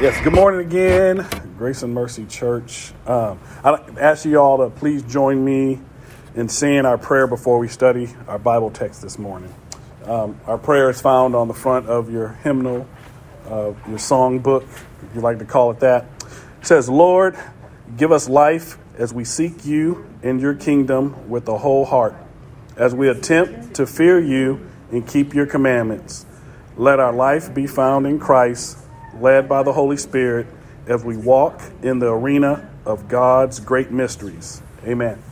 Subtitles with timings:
[0.00, 1.24] Yes, good morning again,
[1.56, 2.92] Grace and Mercy Church.
[3.06, 5.78] Um, I ask you all to please join me
[6.34, 9.54] in saying our prayer before we study our Bible text this morning.
[10.04, 12.88] Um, our prayer is found on the front of your hymnal,
[13.48, 16.06] uh, your song book, if you like to call it that.
[16.60, 17.38] It says, Lord,
[17.96, 22.16] give us life as we seek you in your kingdom with a whole heart,
[22.76, 26.26] as we attempt to fear you and keep your commandments.
[26.76, 28.78] Let our life be found in Christ
[29.20, 30.46] led by the Holy Spirit
[30.86, 34.60] as we walk in the arena of God's great mysteries.
[34.84, 35.22] Amen.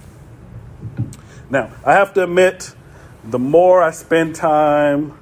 [1.50, 2.74] Now, I have to admit,
[3.24, 5.18] the more I spend time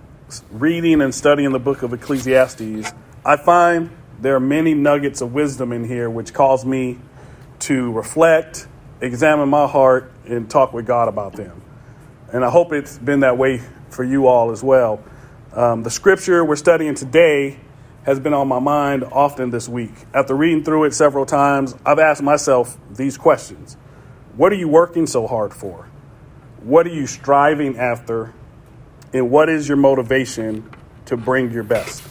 [0.52, 2.92] reading and studying the book of Ecclesiastes,
[3.24, 6.98] I find there are many nuggets of wisdom in here which cause me
[7.60, 8.66] to reflect,
[9.00, 11.60] examine my heart, and talk with God about them.
[12.32, 15.02] And I hope it's been that way for you all as well.
[15.52, 17.58] Um, the scripture we're studying today
[18.04, 19.92] has been on my mind often this week.
[20.14, 23.76] After reading through it several times, I've asked myself these questions
[24.36, 25.88] What are you working so hard for?
[26.62, 28.34] What are you striving after?
[29.12, 30.70] And what is your motivation
[31.06, 32.02] to bring your best?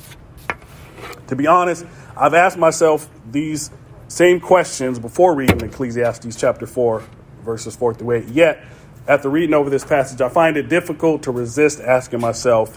[1.28, 1.86] To be honest,
[2.18, 3.72] I've asked myself these
[4.10, 7.04] same questions before reading Ecclesiastes chapter 4,
[7.46, 8.28] verses 4 through 8.
[8.30, 8.66] Yet,
[9.08, 12.76] after reading over this passage, I find it difficult to resist asking myself,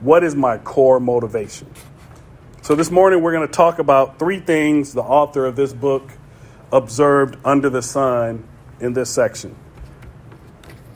[0.00, 1.68] what is my core motivation?
[2.62, 6.12] So, this morning we're going to talk about three things the author of this book
[6.70, 8.46] observed under the sun
[8.80, 9.56] in this section.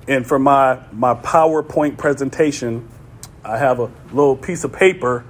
[0.06, 2.86] And for my, my PowerPoint presentation,
[3.42, 5.24] I have a little piece of paper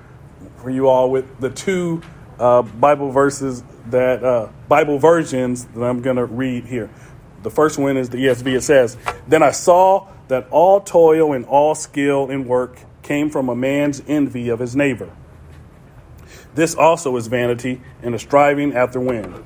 [0.56, 2.02] for you all with the two
[2.40, 6.90] uh, Bible verses that, uh, Bible versions that I'm going to read here.
[7.44, 8.56] The first one is the ESV.
[8.56, 8.96] It says,
[9.28, 14.02] Then I saw that all toil and all skill in work came from a man's
[14.08, 15.14] envy of his neighbor.
[16.54, 19.44] This also is vanity and a striving after wind.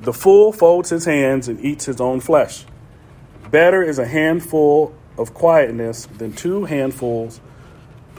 [0.00, 2.64] The fool folds his hands and eats his own flesh.
[3.50, 7.40] Better is a handful of quietness than two handfuls,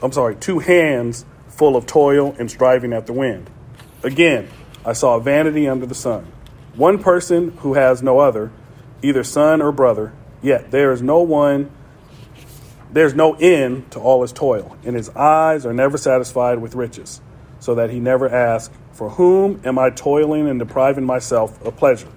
[0.02, 3.50] I'm sorry, two hands full of toil and striving after wind.
[4.02, 4.48] Again,
[4.84, 6.32] I saw vanity under the sun.
[6.74, 8.50] One person who has no other,
[9.02, 11.70] either son or brother, yet there is no one,
[12.90, 17.20] there's no end to all his toil, and his eyes are never satisfied with riches
[17.60, 22.08] so that he never asks, For whom am I toiling and depriving myself of pleasure?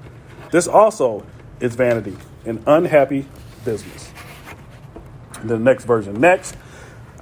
[0.51, 1.25] This also
[1.59, 3.25] is vanity, an unhappy
[3.63, 4.11] business.
[5.43, 6.19] The next version.
[6.19, 6.55] Next,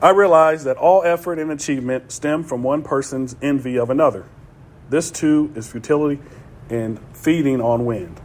[0.02, 4.25] I realize that all effort and achievement stem from one person's envy of another.
[4.90, 6.22] This too is futility
[6.69, 8.19] and feeding on wind.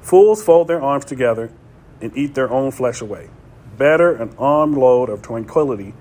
[0.00, 1.50] Fools fold their arms together
[2.00, 3.28] and eat their own flesh away.
[3.76, 5.94] Better an armload of tranquility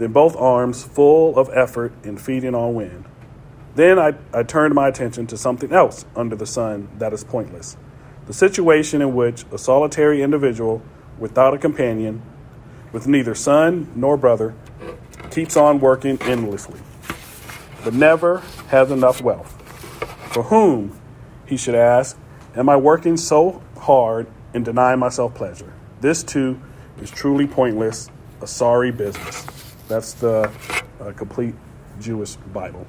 [0.00, 3.04] then both arms full of effort and feeding on wind.
[3.76, 7.76] Then I, I turned my attention to something else under the sun that is pointless
[8.30, 10.80] the situation in which a solitary individual
[11.18, 12.22] without a companion,
[12.92, 14.54] with neither son nor brother,
[15.32, 16.78] keeps on working endlessly,
[17.82, 19.50] but never has enough wealth.
[20.32, 20.96] For whom,
[21.44, 22.16] he should ask,
[22.54, 25.72] am I working so hard and denying myself pleasure?
[26.00, 26.60] This too
[27.00, 28.10] is truly pointless,
[28.40, 29.59] a sorry business.
[29.90, 30.48] That's the
[31.00, 31.56] uh, complete
[32.00, 32.86] Jewish Bible.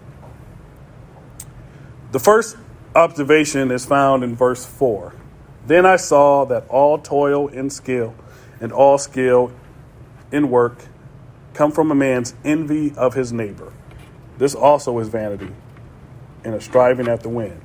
[2.12, 2.58] The first
[2.96, 5.12] observation is found in verse 4.
[5.66, 8.14] Then I saw that all toil and skill
[8.60, 9.52] and all skill
[10.32, 10.86] in work
[11.56, 13.74] come from a man's envy of his neighbor.
[14.38, 15.50] This also is vanity
[16.44, 17.60] and a striving after wind.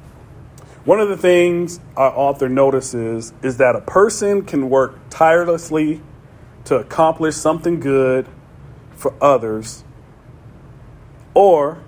[0.87, 6.01] One of the things our author notices is that a person can work tirelessly
[6.65, 8.27] to accomplish something good
[8.97, 9.85] for others,
[11.35, 11.79] or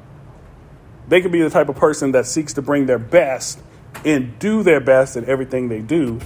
[1.09, 3.59] they could be the type of person that seeks to bring their best
[4.05, 6.21] and do their best in everything they do.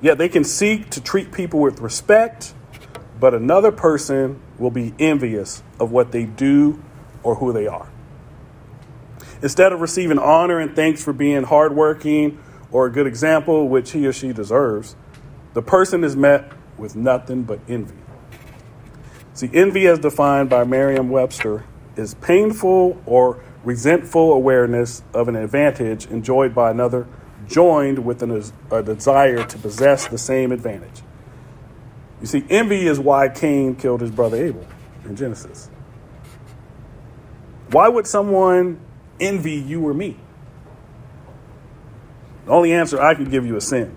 [0.00, 2.54] Yet they can seek to treat people with respect,
[3.18, 6.82] but another person will be envious of what they do
[7.22, 7.88] or who they are.
[9.42, 12.38] Instead of receiving honor and thanks for being hardworking
[12.70, 14.96] or a good example, which he or she deserves,
[15.54, 17.94] the person is met with nothing but envy.
[19.34, 21.64] See, envy, as defined by Merriam Webster,
[21.96, 27.06] is painful or resentful awareness of an advantage enjoyed by another,
[27.46, 31.02] joined with an, a desire to possess the same advantage.
[32.20, 34.66] You see, envy is why Cain killed his brother Abel
[35.04, 35.70] in Genesis.
[37.70, 38.80] Why would someone
[39.20, 40.16] envy you or me?
[42.46, 43.94] The only answer I can give you is sin.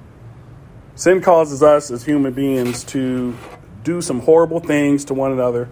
[0.96, 3.36] Sin causes us as human beings to
[3.84, 5.70] do some horrible things to one another,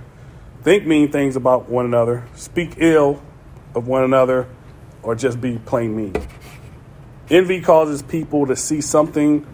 [0.63, 3.21] think mean things about one another, speak ill
[3.73, 4.47] of one another
[5.03, 6.15] or just be plain mean.
[7.29, 9.47] Envy causes people to see something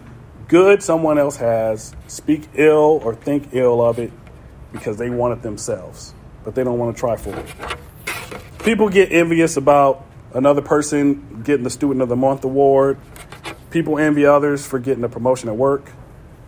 [0.48, 4.12] good someone else has, speak ill or think ill of it
[4.72, 6.14] because they want it themselves,
[6.44, 7.46] but they don't want to try for it.
[8.64, 10.04] People get envious about
[10.34, 12.98] another person getting the Student of the Month award.
[13.70, 15.92] People envy others for getting a promotion at work.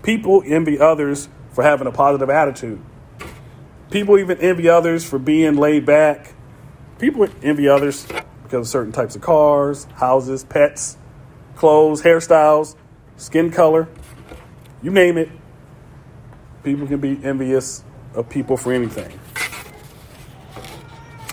[0.02, 2.81] People envy others for having a positive attitude.
[3.91, 6.32] People even envy others for being laid back.
[6.99, 8.06] People envy others
[8.43, 10.97] because of certain types of cars, houses, pets,
[11.56, 12.76] clothes, hairstyles,
[13.17, 13.88] skin color,
[14.82, 15.29] you name it.
[16.62, 19.19] People can be envious of people for anything.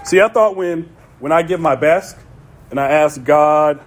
[0.04, 2.18] See, I thought when when I give my best
[2.70, 3.84] and I ask God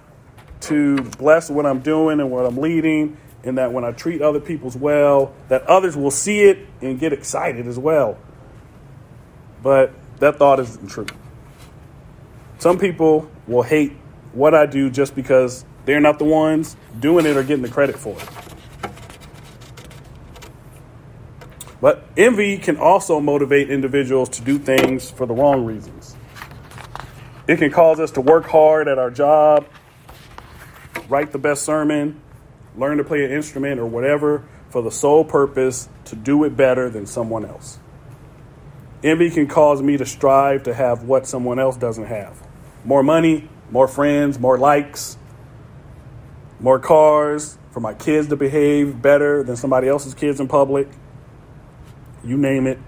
[0.61, 4.39] to bless what I'm doing and what I'm leading, and that when I treat other
[4.39, 8.17] people's well, that others will see it and get excited as well.
[9.63, 11.07] But that thought isn't true.
[12.59, 13.93] Some people will hate
[14.33, 17.97] what I do just because they're not the ones doing it or getting the credit
[17.97, 18.29] for it.
[21.81, 26.15] But envy can also motivate individuals to do things for the wrong reasons.
[27.47, 29.65] It can cause us to work hard at our job,
[31.09, 32.21] write the best sermon,
[32.75, 36.89] learn to play an instrument or whatever for the sole purpose to do it better
[36.89, 37.79] than someone else.
[39.03, 42.41] Envy can cause me to strive to have what someone else doesn't have
[42.83, 45.17] more money, more friends, more likes,
[46.59, 50.87] more cars, for my kids to behave better than somebody else's kids in public
[52.23, 52.79] you name it.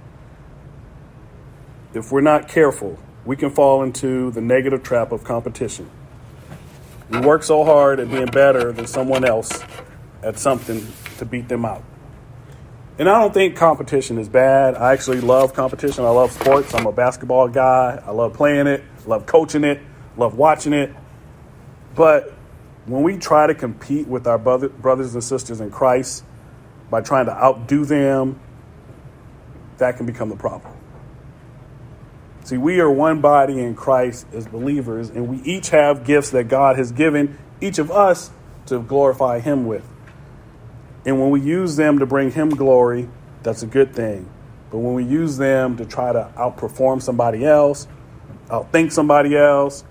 [1.94, 5.90] If we're not careful, we can fall into the negative trap of competition.
[7.10, 9.64] We work so hard at being better than someone else
[10.22, 11.84] at something to beat them out.
[12.98, 14.76] And I don't think competition is bad.
[14.76, 16.06] I actually love competition.
[16.06, 16.74] I love sports.
[16.74, 18.02] I'm a basketball guy.
[18.06, 19.82] I love playing it, love coaching it,
[20.16, 20.94] love watching it.
[21.96, 22.34] But
[22.86, 26.24] when we try to compete with our brothers and sisters in Christ
[26.90, 28.40] by trying to outdo them
[29.78, 30.73] that can become the problem.
[32.44, 36.50] See, we are one body in Christ as believers, and we each have gifts that
[36.50, 38.32] God has given each of us
[38.66, 39.88] to glorify Him with.
[41.06, 43.10] And when we use them to bring Him glory,
[43.44, 44.30] that's a good thing.
[44.72, 47.88] But when we use them to try to outperform somebody else,
[48.48, 49.84] outthink somebody else,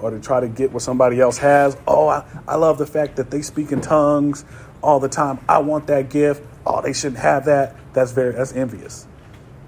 [0.00, 3.16] or to try to get what somebody else has, oh, I, I love the fact
[3.16, 4.44] that they speak in tongues
[4.82, 5.38] all the time.
[5.48, 6.46] I want that gift.
[6.66, 9.06] Oh, they shouldn't have that that's very that's envious.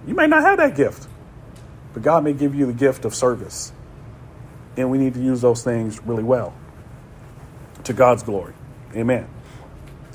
[0.06, 1.06] You may not have that gift,
[1.92, 3.72] but God may give you the gift of service.
[4.76, 6.54] And we need to use those things really well
[7.84, 8.54] to God's glory.
[8.94, 9.28] Amen.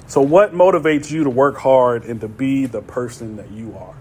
[0.08, 3.96] So, what motivates you to work hard and to be the person that you are?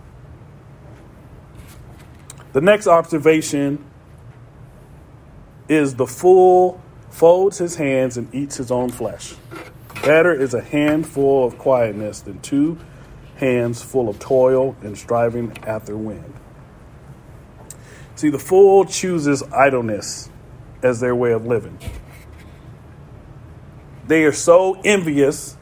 [2.52, 3.84] The next observation
[5.68, 6.80] is the fool
[7.10, 9.34] folds his hands and eats his own flesh.
[10.02, 12.78] Better is a handful of quietness than two
[13.36, 16.32] hands full of toil and striving after wind.
[18.16, 20.30] See, the fool chooses idleness
[20.82, 21.78] as their way of living.
[24.06, 25.56] They are so envious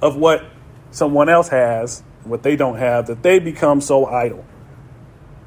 [0.00, 0.44] of what
[0.92, 4.44] someone else has, what they don't have, that they become so idle.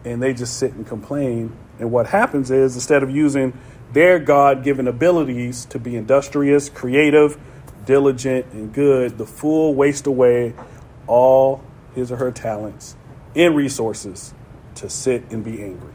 [0.03, 1.55] And they just sit and complain.
[1.79, 3.57] And what happens is, instead of using
[3.93, 7.39] their God given abilities to be industrious, creative,
[7.85, 10.53] diligent, and good, the fool wastes away
[11.07, 12.97] all his or her talents
[13.35, 14.33] and resources
[14.75, 15.94] to sit and be angry.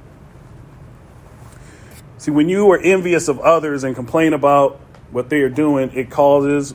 [2.20, 4.78] See, when you are envious of others and complain about
[5.10, 6.74] what they are doing, it causes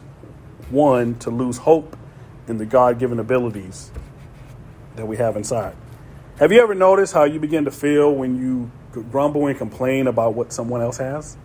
[0.72, 1.96] one to lose hope
[2.48, 3.92] in the God given abilities
[4.96, 5.76] that we have inside.
[6.40, 8.72] Have you ever noticed how you begin to feel when you
[9.12, 11.38] grumble and complain about what someone else has?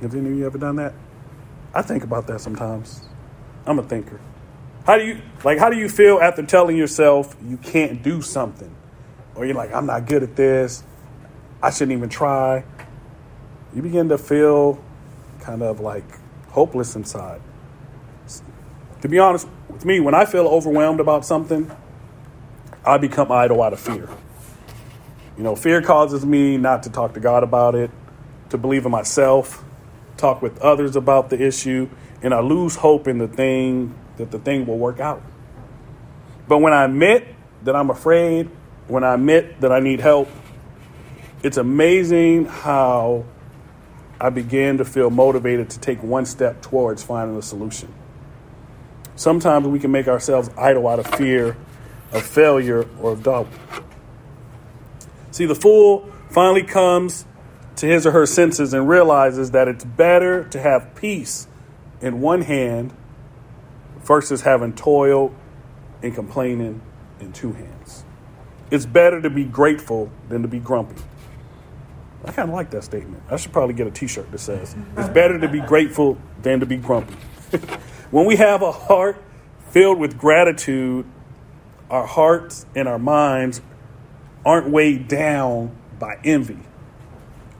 [0.00, 0.94] Have any of you ever done that?
[1.74, 3.06] I think about that sometimes.
[3.66, 4.18] I'm a thinker.
[4.86, 8.74] How do you like how do you feel after telling yourself you can't do something?
[9.34, 10.82] Or you're like, I'm not good at this.
[11.62, 12.64] I shouldn't even try.
[13.76, 14.82] You begin to feel
[15.40, 16.02] kind of like
[16.48, 17.42] hopeless inside.
[19.02, 21.70] To be honest with me, when I feel overwhelmed about something,
[22.86, 24.08] I become idle out of fear.
[25.36, 27.90] You know, fear causes me not to talk to God about it,
[28.48, 29.62] to believe in myself,
[30.16, 31.90] talk with others about the issue,
[32.22, 35.22] and I lose hope in the thing that the thing will work out.
[36.48, 37.28] But when I admit
[37.64, 38.48] that I'm afraid,
[38.88, 40.30] when I admit that I need help,
[41.42, 43.26] it's amazing how
[44.20, 47.92] I begin to feel motivated to take one step towards finding a solution.
[49.14, 51.56] Sometimes we can make ourselves idle out of fear
[52.12, 53.48] of failure or of doubt.
[55.30, 57.26] See, the fool finally comes
[57.76, 61.46] to his or her senses and realizes that it's better to have peace
[62.00, 62.92] in one hand
[64.02, 65.34] versus having toil
[66.02, 66.80] and complaining
[67.20, 68.04] in two hands.
[68.70, 71.02] It's better to be grateful than to be grumpy.
[72.24, 73.22] I kind of like that statement.
[73.30, 76.60] I should probably get a t shirt that says, It's better to be grateful than
[76.60, 77.14] to be grumpy.
[78.10, 79.22] when we have a heart
[79.70, 81.06] filled with gratitude,
[81.90, 83.60] our hearts and our minds
[84.44, 86.58] aren't weighed down by envy,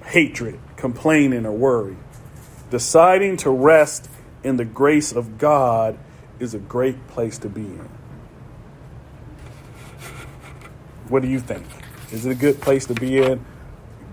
[0.05, 1.97] hatred, complaining, or worry.
[2.71, 4.09] Deciding to rest
[4.43, 5.99] in the grace of God
[6.39, 7.89] is a great place to be in.
[11.09, 11.65] What do you think?
[12.13, 13.45] Is it a good place to be in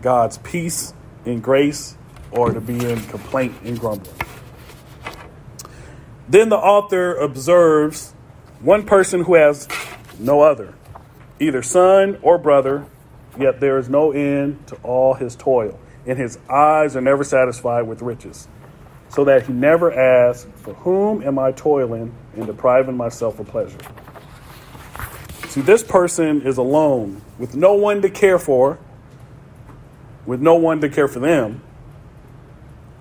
[0.03, 0.93] God's peace
[1.25, 1.97] and grace
[2.29, 4.15] or to be in complaint and grumbling?
[6.27, 8.13] Then the author observes
[8.59, 9.67] one person who has
[10.19, 10.73] no other,
[11.39, 12.85] either son or brother,
[13.39, 17.83] yet there is no end to all his toil, and his eyes are never satisfied
[17.83, 18.47] with riches,
[19.09, 23.79] so that he never asks, For whom am I toiling and depriving myself of pleasure?
[25.47, 28.79] See, this person is alone with no one to care for,
[30.25, 31.61] with no one to care for them,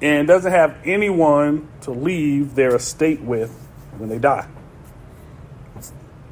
[0.00, 3.50] and doesn't have anyone to leave their estate with
[3.98, 4.48] when they die.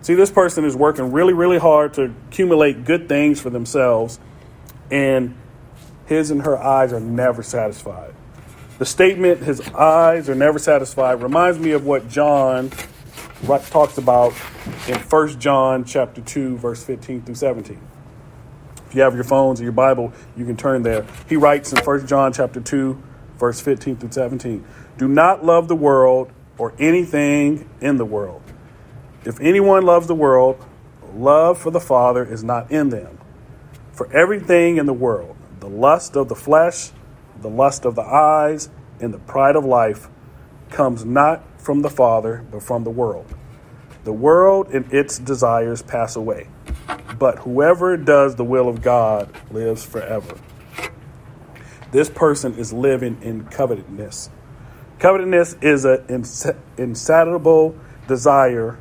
[0.02, 4.18] See, this person is working really, really hard to accumulate good things for themselves,
[4.90, 5.36] and
[6.06, 8.14] his and her eyes are never satisfied.
[8.78, 12.70] The statement, his eyes are never satisfied, reminds me of what John
[13.46, 14.32] talks about
[14.88, 17.89] in 1 John chapter 2, verse 15 through 17.
[18.90, 21.06] If you have your phones or your Bible, you can turn there.
[21.28, 23.00] He writes in 1 John chapter 2,
[23.38, 24.64] verse 15 through 17.
[24.98, 28.42] Do not love the world or anything in the world.
[29.24, 30.64] If anyone loves the world,
[31.14, 33.20] love for the Father is not in them.
[33.92, 36.90] For everything in the world, the lust of the flesh,
[37.40, 40.08] the lust of the eyes, and the pride of life,
[40.70, 43.36] comes not from the Father, but from the world.
[44.02, 46.48] The world and its desires pass away,
[47.20, 50.40] but whoever does the will of God lives forever.
[51.92, 54.30] This person is living in covetousness.
[54.98, 56.24] Covetousness is an
[56.78, 57.76] insatiable
[58.08, 58.78] desire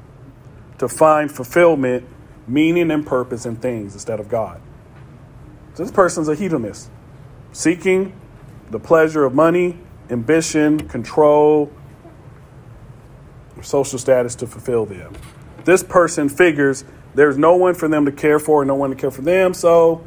[0.77, 2.08] to find fulfillment,
[2.48, 4.62] meaning, and purpose in things instead of God.
[5.74, 6.89] So this person's a hedonist,
[7.51, 8.17] seeking
[8.69, 9.77] the pleasure of money,
[10.10, 11.74] ambition, control,
[13.62, 15.13] social status to fulfill them.
[15.65, 16.86] This person figures
[17.16, 20.06] there's no one for them to care for, no one to care for them, so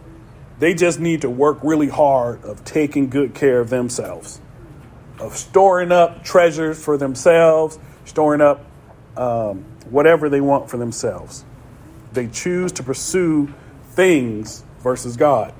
[0.58, 4.40] they just need to work really hard of taking good care of themselves,
[5.18, 8.64] of storing up treasures for themselves, storing up
[9.16, 11.44] um, whatever they want for themselves.
[12.12, 13.52] They choose to pursue
[13.90, 15.54] things versus God.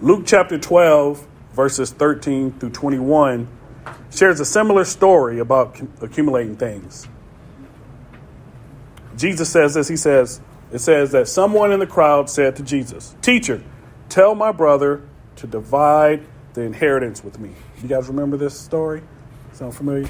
[0.00, 3.48] Luke chapter 12, verses 13 through 21
[4.10, 7.08] shares a similar story about accumulating things.
[9.16, 9.88] Jesus says this.
[9.88, 10.40] He says,
[10.72, 13.62] it says that someone in the crowd said to Jesus, Teacher,
[14.08, 15.02] tell my brother
[15.36, 17.50] to divide the inheritance with me.
[17.82, 19.02] You guys remember this story?
[19.52, 20.08] Sound familiar?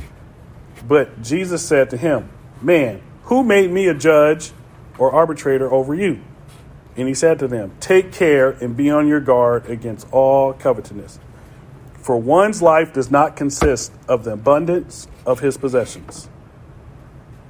[0.86, 2.28] But Jesus said to him,
[2.60, 4.52] Man, who made me a judge
[4.98, 6.20] or arbitrator over you?
[6.96, 11.18] And he said to them, Take care and be on your guard against all covetousness.
[11.94, 16.28] For one's life does not consist of the abundance of his possessions.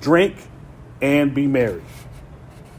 [0.00, 0.36] drink,
[1.00, 1.82] and be merry.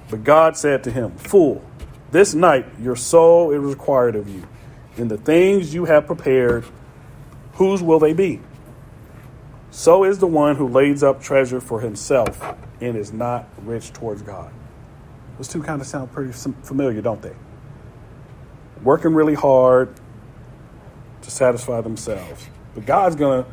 [0.10, 1.64] But God said to him, Fool,
[2.12, 4.48] this night your soul is required of you.
[4.98, 6.66] And the things you have prepared,
[7.54, 8.42] whose will they be?
[9.72, 12.44] So is the one who lays up treasure for himself
[12.82, 14.52] and is not rich towards God.
[15.38, 17.36] Those two kind of sound pretty familiar, don't they?
[18.84, 19.96] Working really hard,
[21.22, 22.48] to satisfy themselves.
[22.74, 23.46] But God's gonna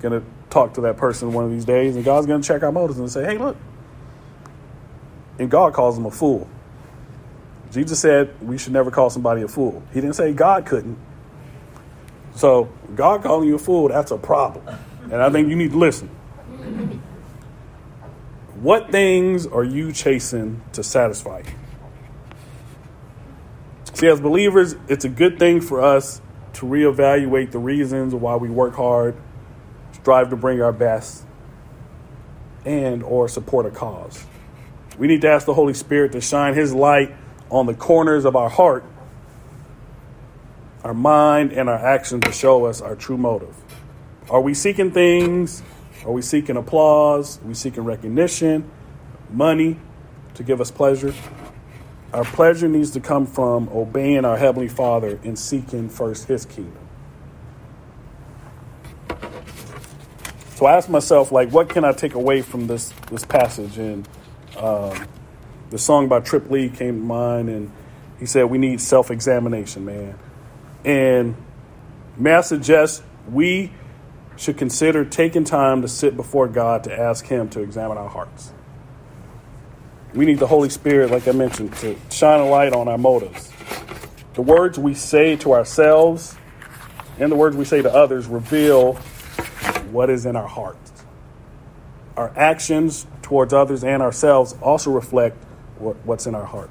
[0.00, 0.22] gonna
[0.56, 3.10] talk to that person one of these days, and God's gonna check our motives and
[3.10, 3.56] say, "Hey, look."
[5.38, 6.48] And God calls them a fool.
[7.70, 9.82] Jesus said we should never call somebody a fool.
[9.92, 10.96] He didn't say God couldn't.
[12.34, 14.64] So God calling you a fool, that's a problem.
[15.10, 16.08] And I think you need to listen.
[18.60, 21.42] What things are you chasing to satisfy?
[23.92, 26.20] See, as believers, it's a good thing for us
[26.54, 29.14] to reevaluate the reasons why we work hard,
[30.06, 31.24] strive to bring our best,
[32.64, 34.24] and or support a cause.
[34.96, 37.12] We need to ask the Holy Spirit to shine his light
[37.50, 38.84] on the corners of our heart,
[40.84, 43.56] our mind, and our actions to show us our true motive.
[44.30, 45.60] Are we seeking things?
[46.04, 47.42] Are we seeking applause?
[47.42, 48.70] Are we seeking recognition,
[49.32, 49.76] money
[50.34, 51.14] to give us pleasure?
[52.12, 56.85] Our pleasure needs to come from obeying our Heavenly Father and seeking first His kingdom.
[60.56, 63.76] So I asked myself, like, what can I take away from this this passage?
[63.76, 64.08] And
[64.56, 65.06] um,
[65.68, 67.70] the song by Trip Lee came to mind, and
[68.18, 70.18] he said, "We need self examination, man."
[70.82, 71.36] And
[72.16, 73.70] may I suggest we
[74.38, 78.50] should consider taking time to sit before God to ask Him to examine our hearts.
[80.14, 83.52] We need the Holy Spirit, like I mentioned, to shine a light on our motives.
[84.32, 86.34] The words we say to ourselves
[87.18, 88.98] and the words we say to others reveal
[89.92, 90.92] what is in our hearts.
[92.16, 95.36] Our actions towards others and ourselves also reflect
[95.78, 96.70] what, what's in our heart.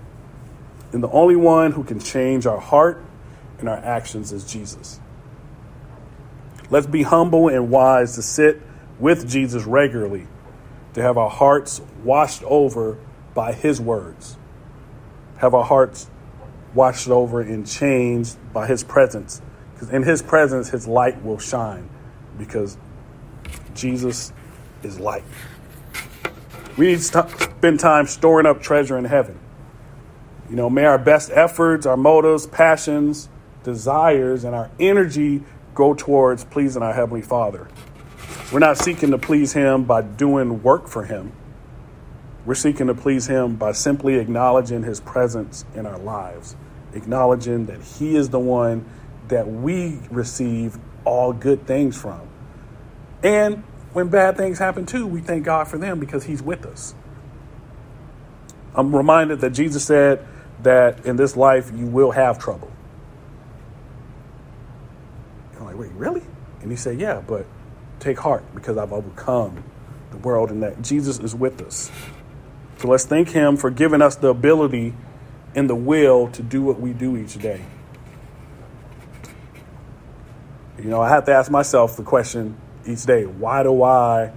[0.91, 3.03] And the only one who can change our heart
[3.59, 4.99] and our actions is Jesus.
[6.69, 8.61] Let's be humble and wise to sit
[8.99, 10.27] with Jesus regularly,
[10.93, 12.97] to have our hearts washed over
[13.33, 14.37] by his words,
[15.37, 16.09] have our hearts
[16.73, 19.41] washed over and changed by his presence.
[19.73, 21.89] Because in his presence, his light will shine,
[22.37, 22.77] because
[23.73, 24.31] Jesus
[24.83, 25.23] is light.
[26.77, 29.39] We need to spend time storing up treasure in heaven.
[30.49, 33.29] You know, may our best efforts, our motives, passions,
[33.63, 37.67] desires, and our energy go towards pleasing our Heavenly Father.
[38.51, 41.31] We're not seeking to please Him by doing work for Him.
[42.45, 46.55] We're seeking to please Him by simply acknowledging His presence in our lives,
[46.93, 48.85] acknowledging that He is the one
[49.29, 52.21] that we receive all good things from.
[53.25, 56.93] And when bad things happen too, we thank God for them because He's with us.
[58.75, 60.25] I'm reminded that Jesus said
[60.61, 62.71] that in this life you will have trouble.
[65.53, 66.21] And I'm like, wait, really?
[66.61, 67.47] And he said, yeah, but
[67.99, 69.63] take heart because I've overcome
[70.11, 71.89] the world and that Jesus is with us.
[72.77, 74.93] So let's thank him for giving us the ability
[75.55, 77.65] and the will to do what we do each day.
[80.77, 84.31] You know, I have to ask myself the question each day why do I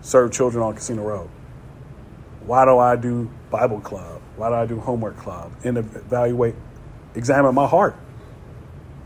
[0.00, 1.28] serve children on Casino Road?
[2.44, 4.22] Why do I do Bible club?
[4.36, 5.52] Why do I do homework club?
[5.64, 6.54] And evaluate,
[7.14, 7.96] examine my heart.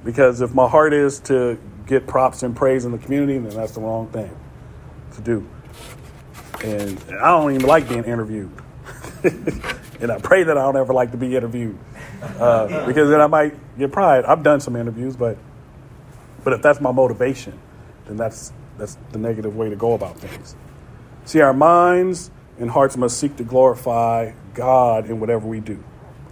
[0.04, 3.72] Because if my heart is to get props and praise in the community, then that's
[3.72, 4.34] the wrong thing
[5.14, 5.46] to do.
[6.62, 8.50] And I don't even like being interviewed.
[9.22, 11.78] and I pray that I don't ever like to be interviewed.
[12.22, 14.24] Uh, because then I might get pride.
[14.24, 15.38] I've done some interviews, but
[16.44, 17.58] but if that's my motivation,
[18.10, 20.56] then that's that's the negative way to go about things.
[21.24, 25.82] See, our minds and hearts must seek to glorify God in whatever we do.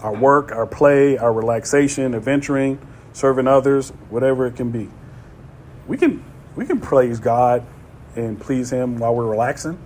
[0.00, 2.78] Our work, our play, our relaxation, adventuring,
[3.12, 4.88] serving others, whatever it can be.
[5.86, 6.24] We can
[6.56, 7.64] we can praise God
[8.16, 9.78] and please Him while we're relaxing.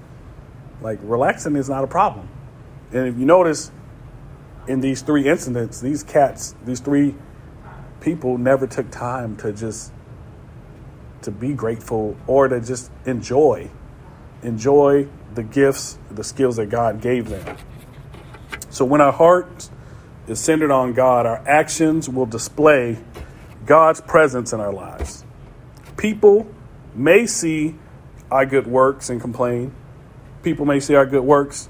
[0.81, 2.29] Like relaxing is not a problem.
[2.93, 3.71] And if you notice,
[4.67, 7.15] in these three incidents, these cats, these three
[8.01, 9.93] people never took time to just
[11.23, 13.71] to be grateful or to just enjoy
[14.43, 17.57] enjoy the gifts, the skills that God gave them.
[18.71, 19.71] So when our heart
[20.27, 22.99] is centered on God, our actions will display
[23.65, 25.25] God's presence in our lives.
[25.97, 26.47] People
[26.95, 27.77] may see
[28.31, 29.75] our good works and complain.
[30.43, 31.69] People may see our good works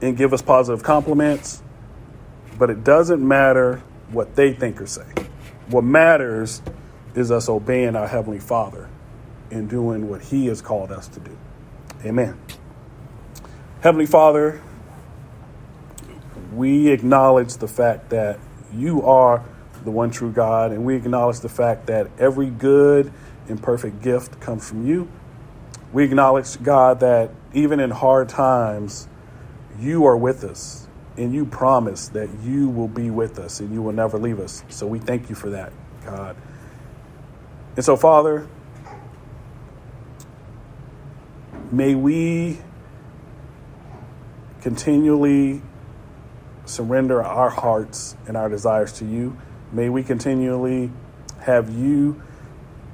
[0.00, 1.62] and give us positive compliments,
[2.58, 5.06] but it doesn't matter what they think or say.
[5.68, 6.62] What matters
[7.18, 8.88] is us obeying our Heavenly Father
[9.50, 11.36] and doing what He has called us to do.
[12.04, 12.38] Amen.
[13.80, 14.62] Heavenly Father,
[16.52, 18.38] we acknowledge the fact that
[18.72, 19.44] you are
[19.84, 23.12] the one true God, and we acknowledge the fact that every good
[23.48, 25.08] and perfect gift comes from you.
[25.92, 29.08] We acknowledge, God, that even in hard times,
[29.78, 33.82] you are with us, and you promise that you will be with us and you
[33.82, 34.62] will never leave us.
[34.68, 35.72] So we thank you for that,
[36.04, 36.36] God.
[37.78, 38.48] And so, Father,
[41.70, 42.58] may we
[44.62, 45.62] continually
[46.64, 49.38] surrender our hearts and our desires to you.
[49.70, 50.90] May we continually
[51.42, 52.20] have you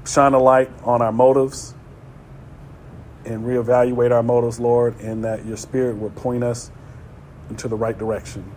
[0.06, 1.74] shine a light on our motives
[3.24, 6.70] and reevaluate our motives, Lord, and that your spirit will point us
[7.48, 8.52] into the right direction.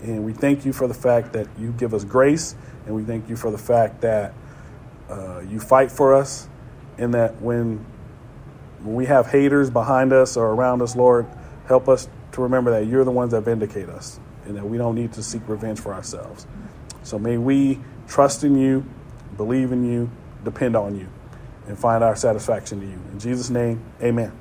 [0.00, 2.54] And we thank you for the fact that you give us grace,
[2.86, 4.32] and we thank you for the fact that
[5.10, 6.48] uh, you fight for us,
[6.98, 7.84] in that when,
[8.82, 11.26] when we have haters behind us or around us, Lord,
[11.66, 14.94] help us to remember that you're the ones that vindicate us and that we don't
[14.94, 16.46] need to seek revenge for ourselves.
[17.02, 18.84] So may we trust in you,
[19.36, 20.10] believe in you,
[20.44, 21.08] depend on you,
[21.66, 23.00] and find our satisfaction in you.
[23.12, 24.32] In Jesus' name, amen.